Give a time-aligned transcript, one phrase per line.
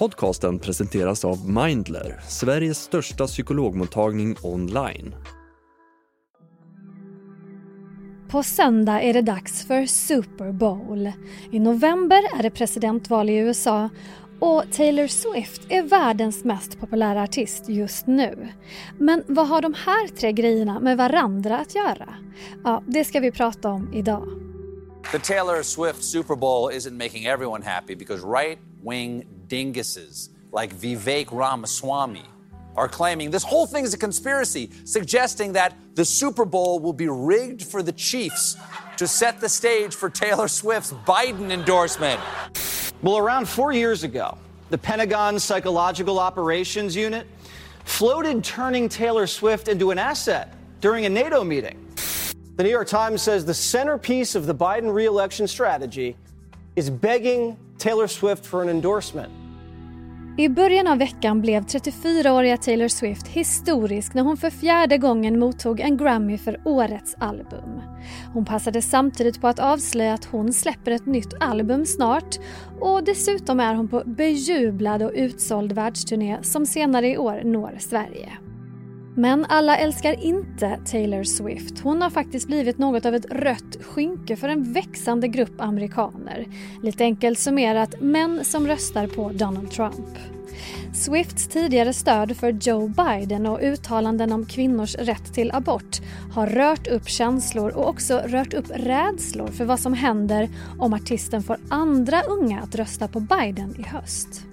[0.00, 5.14] Podcasten presenteras av Mindler, Sveriges största psykologmottagning online.
[8.30, 11.12] På söndag är det dags för Super Bowl.
[11.52, 13.88] I november är det presidentval i USA
[14.40, 18.48] och Taylor Swift är världens mest populära artist just nu.
[18.98, 22.14] Men vad har de här tre grejerna med varandra att göra?
[22.64, 24.28] Ja, det ska vi prata om idag.
[25.12, 31.32] The Taylor Swift Super Bowl isn't making everyone happy because right wing dinguses like Vivek
[31.32, 32.24] Ramaswamy
[32.76, 37.08] are claiming this whole thing is a conspiracy, suggesting that the Super Bowl will be
[37.08, 38.56] rigged for the Chiefs
[38.96, 42.20] to set the stage for Taylor Swift's Biden endorsement.
[43.02, 44.38] Well, around four years ago,
[44.70, 47.26] the Pentagon's Psychological Operations Unit
[47.84, 51.86] floated turning Taylor Swift into an asset during a NATO meeting.
[52.56, 56.16] The New York Times says the centerpiece of the Biden reelection strategy
[56.76, 59.32] is begging Taylor Swift for an endorsement.
[60.38, 65.80] I början av veckan blev 34-åriga Taylor Swift historisk när hon för fjärde gången mottog
[65.80, 67.80] en Grammy för årets album.
[68.32, 72.38] Hon passade samtidigt på att avslöja att hon släpper ett nytt album snart
[72.80, 78.38] och dessutom är hon på bejublad och utsåld världsturné som senare i år når Sverige.
[79.20, 81.80] Men alla älskar inte Taylor Swift.
[81.80, 86.46] Hon har faktiskt blivit något av ett rött skynke för en växande grupp amerikaner.
[86.82, 90.18] Lite enkelt summerat, män som röstar på Donald Trump.
[90.94, 96.00] Swifts tidigare stöd för Joe Biden och uttalanden om kvinnors rätt till abort
[96.32, 100.48] har rört upp känslor och också rört upp rädslor för vad som händer
[100.78, 104.49] om artisten får andra unga att rösta på Biden i höst.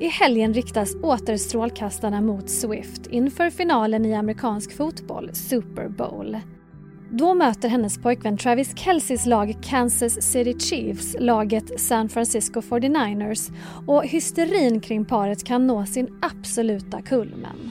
[0.00, 6.38] I helgen riktas åter strålkastarna mot Swift inför finalen i amerikansk fotboll, Super Bowl.
[7.10, 13.52] Då möter hennes pojkvän Travis Kelceys lag Kansas City Chiefs laget San Francisco 49ers
[13.86, 17.70] och hysterin kring paret kan nå sin absoluta kulmen.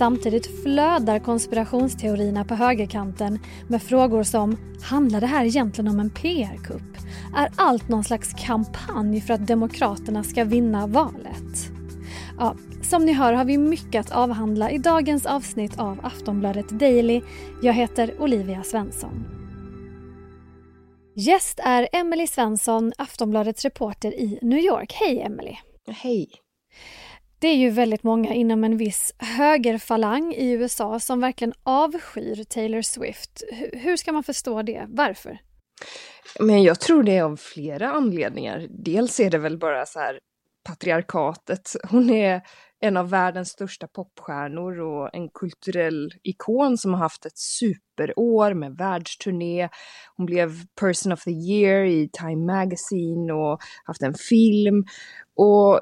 [0.00, 6.96] Samtidigt flödar konspirationsteorierna på högerkanten med frågor som “Handlar det här egentligen om en PR-kupp?
[7.36, 11.70] Är allt någon slags kampanj för att Demokraterna ska vinna valet?”
[12.38, 17.22] Ja, som ni hör har vi mycket att avhandla i dagens avsnitt av Aftonbladet Daily.
[17.62, 19.24] Jag heter Olivia Svensson.
[21.16, 24.92] Gäst är Emily Svensson, Aftonbladets reporter i New York.
[24.92, 25.56] Hej Emily!
[25.90, 26.28] Hej!
[27.40, 32.82] Det är ju väldigt många inom en viss högerfalang i USA som verkligen avskyr Taylor
[32.82, 33.42] Swift.
[33.72, 34.86] Hur ska man förstå det?
[34.88, 35.38] Varför?
[36.40, 38.66] Men jag tror det är av flera anledningar.
[38.70, 40.18] Dels är det väl bara så här
[40.68, 41.76] patriarkatet.
[41.90, 42.42] Hon är
[42.80, 48.76] en av världens största popstjärnor och en kulturell ikon som har haft ett superår med
[48.76, 49.68] världsturné.
[50.16, 54.84] Hon blev Person of the Year i Time Magazine och haft en film.
[55.36, 55.80] Och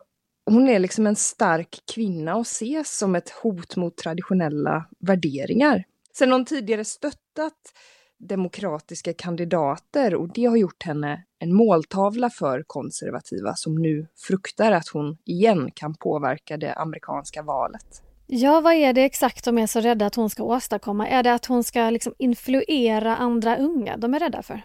[0.53, 5.85] hon är liksom en stark kvinna och ses som ett hot mot traditionella värderingar.
[6.19, 7.73] Sen hon tidigare stöttat
[8.19, 14.89] demokratiska kandidater och det har gjort henne en måltavla för konservativa som nu fruktar att
[14.89, 18.03] hon igen kan påverka det amerikanska valet.
[18.27, 21.09] Ja, vad är det exakt de är så rädda att hon ska åstadkomma?
[21.09, 24.63] Är det att hon ska liksom influera andra unga de är rädda för?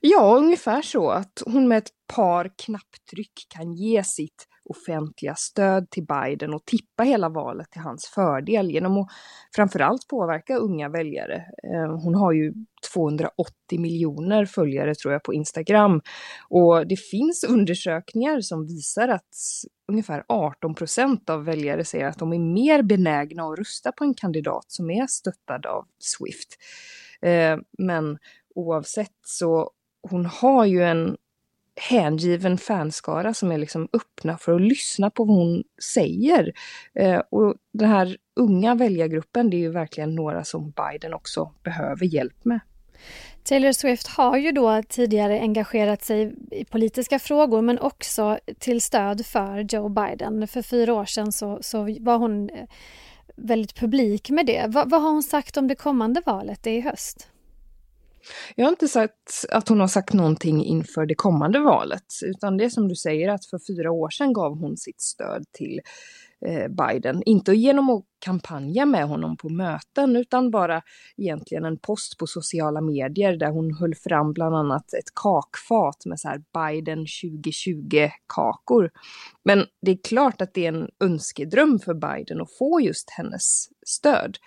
[0.00, 1.10] Ja, ungefär så.
[1.10, 7.02] Att hon med ett par knapptryck kan ge sitt offentliga stöd till Biden och tippa
[7.02, 9.08] hela valet till hans fördel genom att
[9.56, 11.36] framförallt påverka unga väljare.
[11.36, 12.52] Eh, hon har ju
[12.92, 16.00] 280 miljoner följare tror jag på Instagram
[16.48, 19.34] och det finns undersökningar som visar att
[19.88, 24.14] ungefär 18 procent av väljare säger att de är mer benägna att rösta på en
[24.14, 26.48] kandidat som är stöttad av Swift.
[27.22, 28.18] Eh, men
[28.54, 29.70] oavsett så
[30.10, 31.16] hon har ju en
[31.76, 35.62] hängiven fanskara som är liksom öppna för att lyssna på vad hon
[35.94, 36.52] säger.
[36.94, 42.06] Eh, och den här unga väljargruppen, det är ju verkligen några som Biden också behöver
[42.06, 42.60] hjälp med.
[43.44, 49.26] Taylor Swift har ju då tidigare engagerat sig i politiska frågor men också till stöd
[49.26, 50.48] för Joe Biden.
[50.48, 52.68] För fyra år sedan så, så var hon eh,
[53.36, 54.64] väldigt publik med det.
[54.68, 57.31] Va, vad har hon sagt om det kommande valet, det är i höst?
[58.56, 62.64] Jag har inte sagt att hon har sagt någonting inför det kommande valet, utan det
[62.64, 65.80] är som du säger att för fyra år sedan gav hon sitt stöd till
[66.46, 67.22] eh, Biden.
[67.26, 70.82] Inte genom att kampanja med honom på möten utan bara
[71.16, 76.20] egentligen en post på sociala medier där hon höll fram bland annat ett kakfat med
[76.20, 78.90] så här Biden 2020-kakor.
[79.44, 83.68] Men det är klart att det är en önskedröm för Biden att få just hennes
[83.86, 84.38] stöd.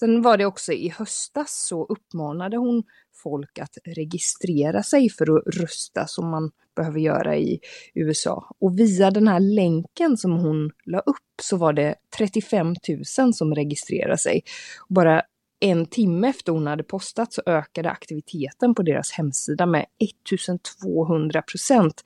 [0.00, 2.82] Sen var det också i höstas så uppmanade hon
[3.22, 7.60] folk att registrera sig för att rösta som man behöver göra i
[7.94, 8.56] USA.
[8.60, 12.74] Och via den här länken som hon la upp så var det 35
[13.18, 14.42] 000 som registrerade sig.
[14.88, 15.22] Bara
[15.60, 22.02] en timme efter hon hade postat så ökade aktiviteten på deras hemsida med 1200 procent.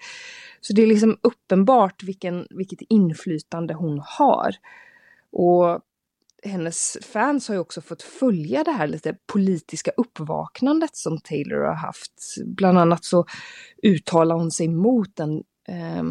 [0.61, 4.55] Så det är liksom uppenbart vilken, vilket inflytande hon har.
[5.33, 5.81] Och
[6.45, 11.75] hennes fans har ju också fått följa det här lite politiska uppvaknandet som Taylor har
[11.75, 12.35] haft.
[12.47, 13.27] Bland annat så
[13.83, 16.05] uttalar hon sig mot en eh,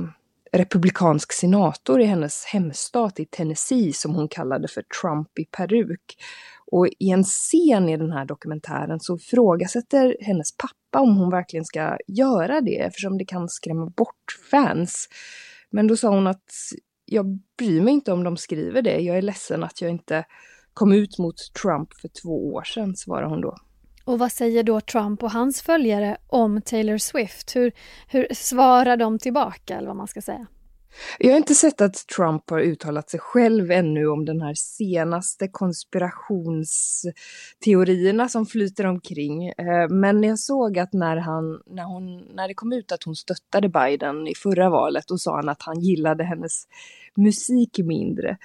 [0.51, 6.17] republikansk senator i hennes hemstat i Tennessee som hon kallade för Trump i peruk.
[6.71, 11.65] Och i en scen i den här dokumentären så ifrågasätter hennes pappa om hon verkligen
[11.65, 15.09] ska göra det eftersom det kan skrämma bort fans.
[15.69, 16.51] Men då sa hon att
[17.05, 18.99] jag bryr mig inte om de skriver det.
[18.99, 20.25] Jag är ledsen att jag inte
[20.73, 23.55] kom ut mot Trump för två år sedan, svarar hon då.
[24.05, 27.55] Och vad säger då Trump och hans följare om Taylor Swift?
[27.55, 27.71] Hur,
[28.07, 30.47] hur svarar de tillbaka, eller vad man ska säga?
[31.19, 35.47] Jag har inte sett att Trump har uttalat sig själv ännu om den här senaste
[35.47, 39.47] konspirationsteorierna som flyter omkring.
[39.47, 43.15] Eh, men jag såg att när, han, när, hon, när det kom ut att hon
[43.15, 46.67] stöttade Biden i förra valet, då sa han att han gillade hennes
[47.15, 48.37] musik mindre.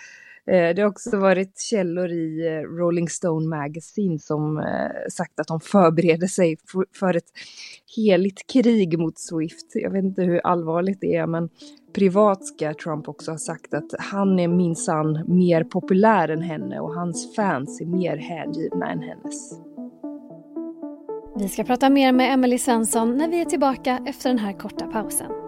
[0.49, 4.65] Eh, det har också varit källor i eh, Rolling Stone Magazine som eh,
[5.11, 6.57] sagt att de förbereder sig
[6.99, 7.31] för ett
[7.97, 9.71] heligt krig mot Swift.
[9.75, 11.49] Jag vet inte hur allvarligt det är, men
[11.95, 16.95] privat ska Trump också ha sagt att han är minsann mer populär än henne och
[16.95, 19.61] hans fans är mer hängivna än hennes.
[21.39, 24.87] Vi ska prata mer med Emily Svensson när vi är tillbaka efter den här korta
[24.87, 25.48] pausen.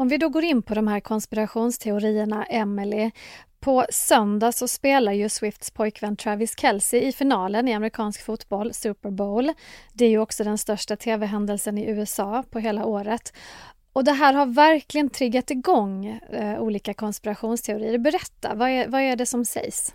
[0.00, 3.10] Om vi då går in på de här konspirationsteorierna, Emily.
[3.60, 9.10] På söndag så spelar ju Swifts pojkvän Travis Kelce i finalen i amerikansk fotboll, Super
[9.10, 9.52] Bowl.
[9.92, 13.32] Det är ju också den största tv-händelsen i USA på hela året.
[13.92, 17.98] Och det här har verkligen triggat igång eh, olika konspirationsteorier.
[17.98, 19.94] Berätta, vad är, vad är det som sägs?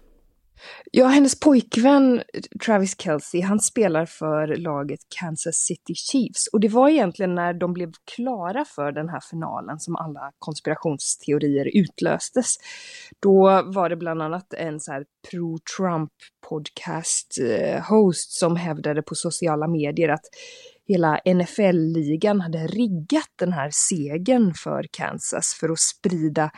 [0.92, 2.24] Ja, hennes pojkvän
[2.66, 6.48] Travis Kelce, han spelar för laget Kansas City Chiefs.
[6.48, 11.78] Och det var egentligen när de blev klara för den här finalen som alla konspirationsteorier
[11.78, 12.56] utlöstes.
[13.22, 16.12] Då var det bland annat en så här pro-Trump
[16.50, 20.26] podcast eh, host som hävdade på sociala medier att
[20.88, 26.52] hela NFL-ligan hade riggat den här segern för Kansas för att sprida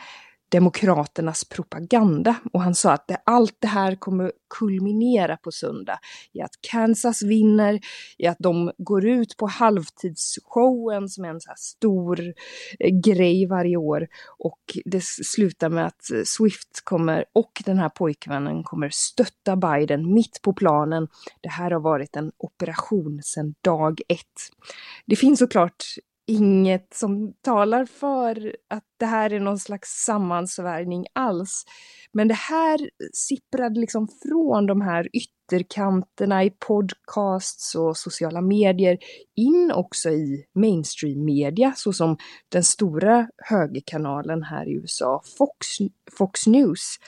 [0.48, 5.98] Demokraternas propaganda och han sa att det, allt det här kommer kulminera på söndag
[6.32, 7.80] i att Kansas vinner,
[8.18, 12.20] i att de går ut på halvtidsshowen som är en så här stor
[12.78, 14.08] eh, grej varje år
[14.38, 20.14] och det slutar med att eh, Swift kommer och den här pojkvännen kommer stötta Biden
[20.14, 21.08] mitt på planen.
[21.40, 24.18] Det här har varit en operation sedan dag ett.
[25.06, 25.84] Det finns såklart
[26.28, 31.64] inget som talar för att det här är någon slags sammansvärjning alls.
[32.12, 38.98] Men det här sipprade liksom från de här ytterkanterna i podcasts och sociala medier
[39.36, 42.16] in också i mainstream media såsom
[42.48, 45.66] den stora högerkanalen här i USA, Fox,
[46.18, 46.98] Fox News.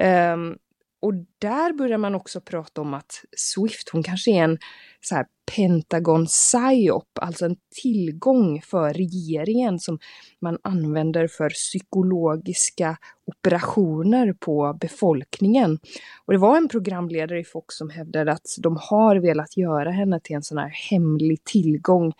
[0.00, 0.56] Um,
[1.02, 4.58] och där börjar man också prata om att Swift, hon kanske är en
[5.00, 5.26] så här
[5.56, 9.98] Pentagon psyop, alltså en tillgång för regeringen som
[10.40, 15.78] man använder för psykologiska operationer på befolkningen.
[16.26, 20.20] Och det var en programledare i Fox som hävdade att de har velat göra henne
[20.20, 22.12] till en sån här hemlig tillgång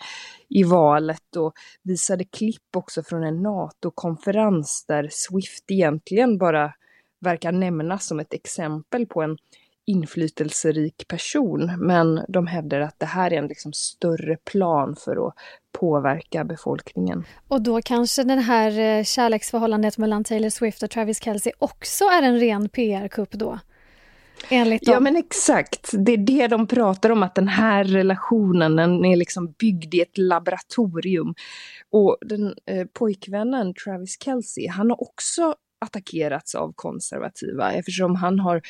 [0.48, 1.52] i valet och
[1.82, 6.72] visade klipp också från en NATO-konferens där Swift egentligen bara
[7.26, 9.36] verkar nämnas som ett exempel på en
[9.86, 11.72] inflytelserik person.
[11.78, 15.34] Men de hävdar att det här är en liksom större plan för att
[15.72, 17.24] påverka befolkningen.
[17.48, 22.22] Och då kanske det här eh, kärleksförhållandet mellan Taylor Swift och Travis Kelce också är
[22.22, 23.58] en ren PR-kupp då?
[24.48, 24.92] Enligt dem.
[24.92, 29.16] Ja men exakt, det är det de pratar om att den här relationen den är
[29.16, 31.34] liksom byggd i ett laboratorium.
[31.90, 38.62] Och den eh, pojkvännen Travis Kelce, han har också attackerats av konservativa eftersom han har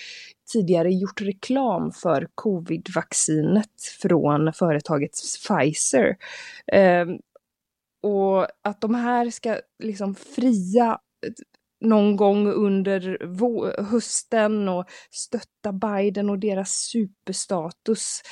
[0.53, 6.17] tidigare gjort reklam för covid-vaccinet från företaget Pfizer.
[6.73, 7.07] Eh,
[8.03, 11.33] och att de här ska liksom fria eh,
[11.81, 13.19] någon gång under
[13.91, 18.23] hösten och stötta Biden och deras superstatus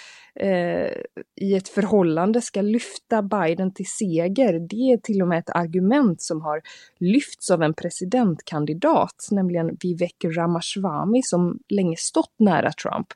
[0.40, 0.92] eh,
[1.40, 4.66] i ett förhållande ska lyfta Biden till seger.
[4.68, 6.62] Det är till och med ett argument som har
[7.00, 13.06] lyfts av en presidentkandidat, nämligen Vivek Ramaswamy som länge stått nära Trump.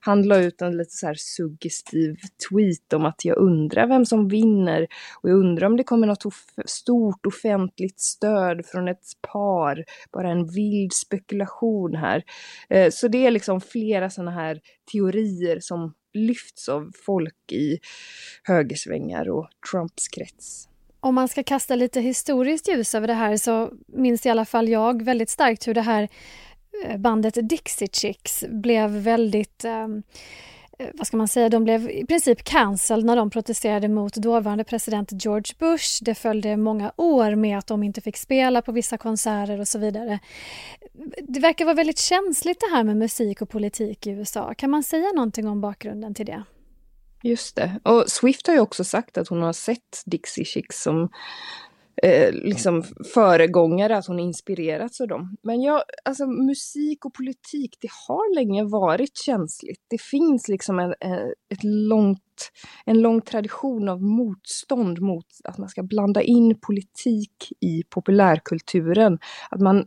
[0.00, 2.16] Han la ut en lite så här suggestiv
[2.50, 4.86] tweet om att jag undrar vem som vinner
[5.22, 10.30] och jag undrar om det kommer något of stort offentligt stöd från ett par, bara
[10.30, 12.22] en vild spekulation här.
[12.68, 14.60] Eh, så det är liksom flera sådana här
[14.92, 17.78] teorier som lyfts av folk i
[18.42, 20.68] högersvängar och Trumps krets.
[21.00, 24.68] Om man ska kasta lite historiskt ljus över det här så minns i alla fall
[24.68, 26.08] jag väldigt starkt hur det här
[26.84, 29.88] eh, bandet Dixie Chicks blev väldigt eh,
[30.78, 34.64] Eh, vad ska man säga, de blev i princip cancelled när de protesterade mot dåvarande
[34.64, 36.04] president George Bush.
[36.04, 39.78] Det följde många år med att de inte fick spela på vissa konserter och så
[39.78, 40.18] vidare.
[41.22, 44.54] Det verkar vara väldigt känsligt det här med musik och politik i USA.
[44.54, 46.42] Kan man säga någonting om bakgrunden till det?
[47.22, 47.80] Just det.
[47.82, 51.08] Och Swift har ju också sagt att hon har sett Dixie Chicks som
[52.02, 52.82] eh, liksom
[53.14, 55.36] föregångare, att hon inspirerats av dem.
[55.42, 59.80] Men jag, alltså musik och politik, det har länge varit känsligt.
[59.90, 62.50] Det finns liksom en, eh, ett långt,
[62.84, 69.18] en lång tradition av motstånd mot att man ska blanda in politik i populärkulturen.
[69.50, 69.86] Att man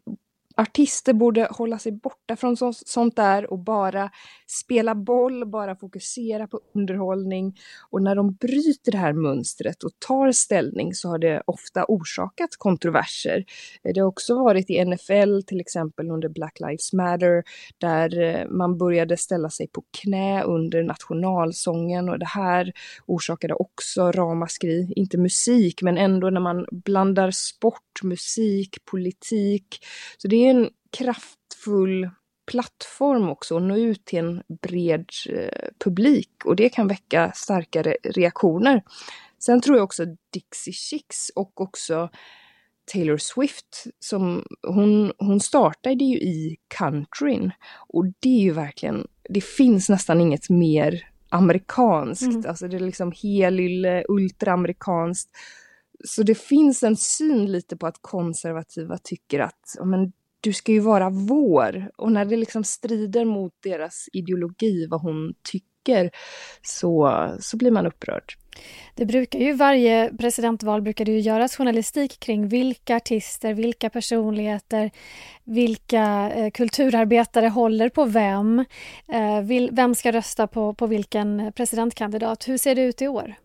[0.56, 4.10] artister borde hålla sig borta från så, sånt där och bara
[4.48, 7.58] spela boll, bara fokusera på underhållning.
[7.90, 12.50] Och när de bryter det här mönstret och tar ställning så har det ofta orsakat
[12.58, 13.46] kontroverser.
[13.84, 17.44] Det har också varit i NFL till exempel under Black Lives Matter
[17.78, 22.72] där eh, man började ställa sig på knä under nationalsången och det här
[23.06, 24.94] orsakade också ramaskri.
[24.96, 29.86] Inte musik men ändå när man blandar sport, musik, politik.
[30.18, 32.10] Så det är en kraftfull
[32.52, 37.98] plattform också att nå ut till en bred eh, publik och det kan väcka starkare
[38.04, 38.84] reaktioner.
[39.40, 42.10] Sen tror jag också Dixie Chicks och också
[42.94, 47.52] Taylor Swift, som hon, hon startade ju i countryn
[47.88, 52.46] och det är ju verkligen, det finns nästan inget mer amerikanskt, mm.
[52.48, 55.30] alltså det är liksom helylle, ultraamerikanskt.
[56.04, 60.80] Så det finns en syn lite på att konservativa tycker att men, du ska ju
[60.80, 61.92] vara vår.
[61.98, 66.12] Och när det liksom strider mot deras ideologi, vad hon tycker,
[66.62, 68.34] så, så blir man upprörd.
[68.96, 74.92] Det brukar ju varje presidentval brukar det ju göras journalistik kring vilka artister, vilka personligheter,
[75.44, 78.66] vilka eh, kulturarbetare håller på vem,
[79.14, 82.48] eh, vil, vem ska rösta på, på vilken presidentkandidat.
[82.48, 83.36] Hur ser det ut i år?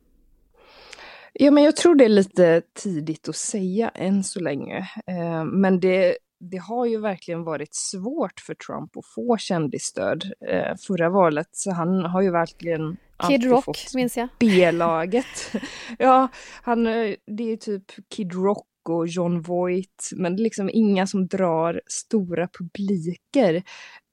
[1.32, 4.78] Ja, men jag tror det är lite tidigt att säga än så länge.
[5.06, 10.76] Eh, men det det har ju verkligen varit svårt för Trump att få kändisstöd eh,
[10.86, 11.48] förra valet.
[11.52, 12.96] Så han har ju verkligen
[13.28, 14.28] Kid Rock, fått minns jag.
[14.38, 15.52] B-laget.
[15.98, 16.28] ja,
[16.62, 17.84] han, eh, det är typ
[18.16, 23.62] Kid Rock och John Voight, men liksom inga som drar stora publiker.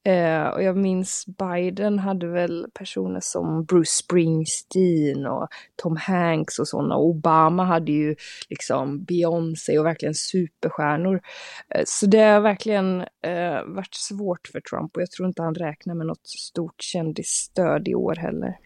[0.05, 6.67] Eh, och jag minns Biden hade väl personer som Bruce Springsteen och Tom Hanks och
[6.67, 6.97] sådana.
[6.97, 8.15] Obama hade ju
[8.49, 11.21] liksom Beyoncé och verkligen superstjärnor.
[11.69, 15.55] Eh, så det har verkligen eh, varit svårt för Trump och jag tror inte han
[15.55, 18.57] räknar med något stort kändisstöd i år heller.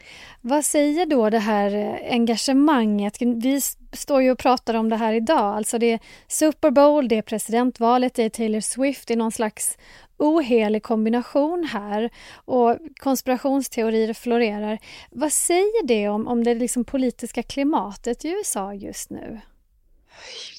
[0.41, 3.21] Vad säger då det här eh, engagemanget?
[3.21, 3.61] Vi
[3.93, 5.55] står ju och pratar om det här idag.
[5.55, 9.31] Alltså det är Super Bowl, det är presidentvalet, det är Taylor Swift, det är någon
[9.31, 9.77] slags
[10.17, 12.09] ohelig kombination här
[12.45, 14.79] och konspirationsteorier florerar.
[15.11, 19.41] Vad säger det om, om det liksom politiska klimatet i USA just nu?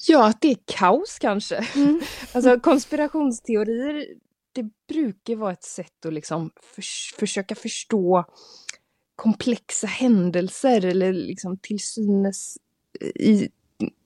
[0.07, 1.67] Ja, att det är kaos kanske.
[1.75, 2.01] Mm.
[2.33, 4.05] alltså konspirationsteorier,
[4.53, 6.83] det brukar vara ett sätt att liksom för,
[7.19, 8.25] försöka förstå
[9.15, 12.57] komplexa händelser eller liksom till synes
[13.15, 13.49] i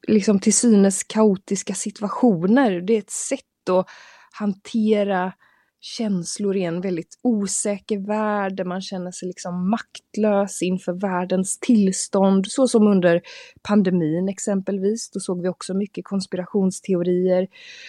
[0.07, 2.81] liksom till synes kaotiska situationer.
[2.81, 3.89] Det är ett sätt att
[4.39, 5.33] hantera
[5.83, 12.47] känslor i en väldigt osäker värld där man känner sig liksom maktlös inför världens tillstånd.
[12.47, 13.21] Så som under
[13.61, 15.09] pandemin exempelvis.
[15.09, 17.47] Då såg vi också mycket konspirationsteorier.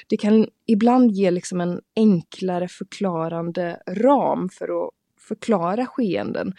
[0.09, 4.91] Det kan ibland ge liksom en enklare förklarande ram för att
[5.29, 6.53] förklara skeenden.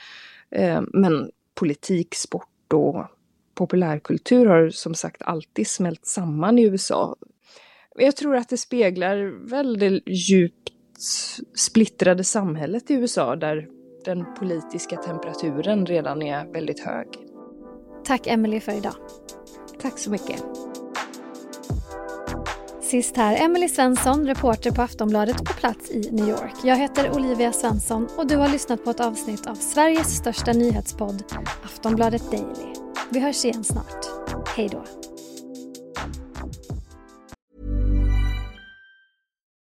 [0.51, 3.05] Eh, men politik, sport och
[3.55, 7.15] populärkultur har som sagt alltid smält samman i USA
[7.97, 10.69] jag tror att det speglar väldigt djupt
[11.55, 13.67] splittrade samhället i USA där
[14.05, 17.07] den politiska temperaturen redan är väldigt hög.
[18.05, 18.95] Tack Emily för idag.
[19.81, 20.43] Tack så mycket.
[22.81, 26.53] Sist här Emily Svensson, reporter på Aftonbladet på plats i New York.
[26.63, 31.23] Jag heter Olivia Svensson och du har lyssnat på ett avsnitt av Sveriges största nyhetspodd
[31.63, 32.73] Aftonbladet Daily.
[33.09, 34.05] Vi hörs igen snart.
[34.55, 34.83] Hej då.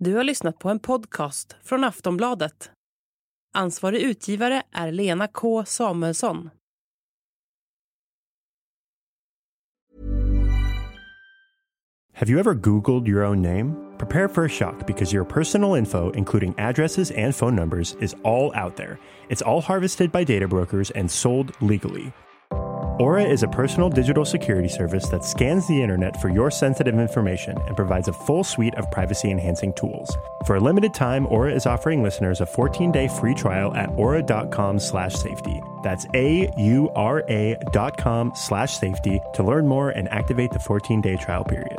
[0.00, 2.70] Du har lyssnat på en podcast från Aftonbladet.
[3.54, 6.50] Ansvarig utgivare är Lena K Samuelsson.
[12.12, 13.74] Have you ever Googled your own name?
[13.98, 18.52] Prepare for a shock because your personal info, including addresses and phone numbers, is all
[18.54, 18.98] out there.
[19.28, 22.12] It's all harvested by data brokers and sold legally.
[22.98, 27.56] Aura is a personal digital security service that scans the internet for your sensitive information
[27.68, 30.10] and provides a full suite of privacy enhancing tools.
[30.46, 35.14] For a limited time, Aura is offering listeners a 14-day free trial at aura.com slash
[35.14, 35.62] safety.
[35.84, 41.78] That's A-U-R-A dot com slash safety to learn more and activate the 14-day trial period.